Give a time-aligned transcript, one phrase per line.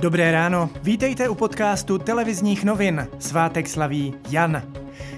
[0.00, 3.08] Dobré ráno, vítejte u podcastu televizních novin.
[3.18, 4.62] Svátek slaví Jan.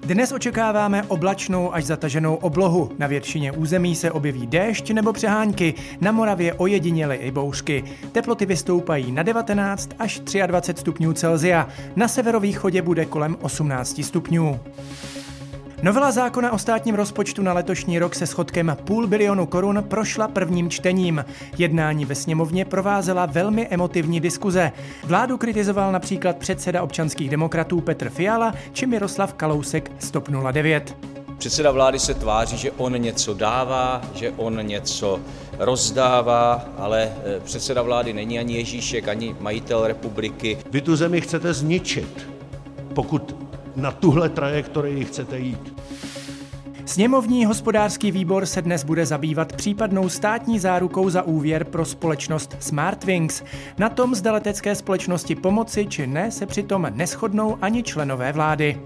[0.00, 2.92] Dnes očekáváme oblačnou až zataženou oblohu.
[2.98, 7.84] Na většině území se objeví déšť nebo přehánky, na Moravě ojediněly i bouřky.
[8.12, 11.68] Teploty vystoupají na 19 až 23 stupňů Celzia.
[11.96, 14.60] Na severovýchodě bude kolem 18 stupňů.
[15.82, 20.70] Novela zákona o státním rozpočtu na letošní rok se schodkem půl bilionu korun prošla prvním
[20.70, 21.24] čtením.
[21.58, 24.72] Jednání ve sněmovně provázela velmi emotivní diskuze.
[25.04, 30.96] Vládu kritizoval například předseda občanských demokratů Petr Fiala či Miroslav Kalousek z TOP 09.
[31.38, 35.20] Předseda vlády se tváří, že on něco dává, že on něco
[35.58, 40.58] rozdává, ale eh, předseda vlády není ani Ježíšek, ani majitel republiky.
[40.70, 42.28] Vy tu zemi chcete zničit,
[42.94, 45.74] pokud na tuhle trajektorii chcete jít.
[46.84, 53.42] Sněmovní hospodářský výbor se dnes bude zabývat případnou státní zárukou za úvěr pro společnost Smartwings.
[53.78, 58.80] Na tom zda letecké společnosti pomoci či ne se přitom neschodnou ani členové vlády.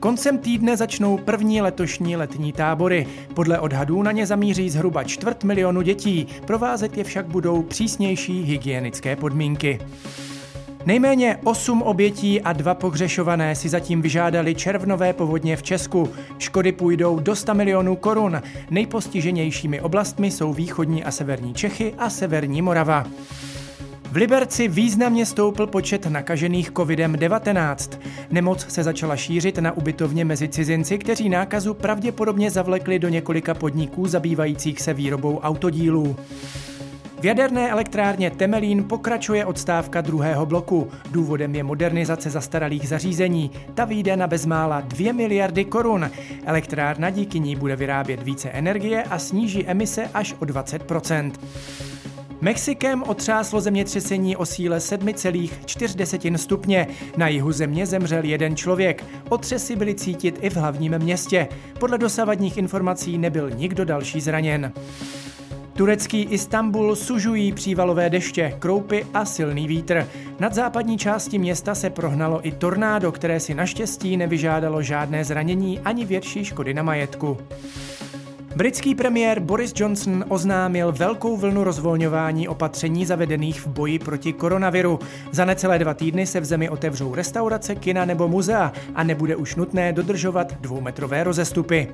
[0.00, 3.06] Koncem týdne začnou první letošní letní tábory.
[3.34, 9.16] Podle odhadů na ně zamíří zhruba čtvrt milionu dětí, provázet je však budou přísnější hygienické
[9.16, 9.78] podmínky.
[10.86, 16.10] Nejméně 8 obětí a dva pohřešované si zatím vyžádali červnové povodně v Česku.
[16.38, 18.42] Škody půjdou do 100 milionů korun.
[18.70, 23.06] Nejpostiženějšími oblastmi jsou východní a severní Čechy a severní Morava.
[24.10, 27.98] V Liberci významně stoupl počet nakažených COVID-19.
[28.30, 34.06] Nemoc se začala šířit na ubytovně mezi cizinci, kteří nákazu pravděpodobně zavlekli do několika podniků
[34.06, 36.16] zabývajících se výrobou autodílů.
[37.24, 40.90] V jaderné elektrárně Temelín pokračuje odstávka druhého bloku.
[41.10, 43.50] Důvodem je modernizace zastaralých zařízení.
[43.74, 46.10] Ta vyjde na bezmála 2 miliardy korun.
[46.44, 51.32] Elektrárna díky ní bude vyrábět více energie a sníží emise až o 20%
[52.40, 56.86] Mexikem otřáslo zemětřesení o síle 7,4 stupně.
[57.16, 59.04] Na jihu země zemřel jeden člověk.
[59.28, 61.48] Otřesy byly cítit i v hlavním městě.
[61.78, 64.72] Podle dosavadních informací nebyl nikdo další zraněn.
[65.76, 70.08] Turecký Istanbul sužují přívalové deště, kroupy a silný vítr.
[70.40, 76.04] Nad západní části města se prohnalo i tornádo, které si naštěstí nevyžádalo žádné zranění ani
[76.04, 77.38] větší škody na majetku.
[78.56, 84.98] Britský premiér Boris Johnson oznámil velkou vlnu rozvolňování opatření zavedených v boji proti koronaviru.
[85.32, 89.56] Za necelé dva týdny se v zemi otevřou restaurace, kina nebo muzea a nebude už
[89.56, 91.88] nutné dodržovat dvoumetrové rozestupy.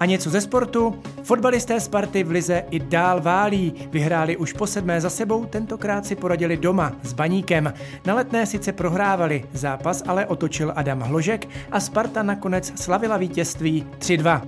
[0.00, 1.02] A něco ze sportu?
[1.22, 3.74] Fotbalisté Sparty v Lize i dál válí.
[3.90, 7.74] Vyhráli už po sedmé za sebou, tentokrát si poradili doma s Baníkem.
[8.06, 14.42] Na letné sice prohrávali, zápas ale otočil Adam Hložek a Sparta nakonec slavila vítězství 3-2.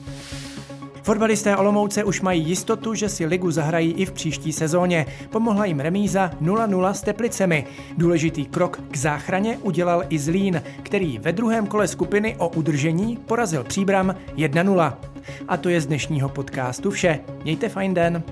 [1.10, 5.06] Fotbalisté Olomouce už mají jistotu, že si ligu zahrají i v příští sezóně.
[5.30, 7.66] Pomohla jim remíza 0-0 s Teplicemi.
[7.96, 13.64] Důležitý krok k záchraně udělal i Zlín, který ve druhém kole skupiny o udržení porazil
[13.64, 14.94] Příbram 1-0.
[15.48, 17.20] A to je z dnešního podcastu vše.
[17.42, 18.22] Mějte fajn den.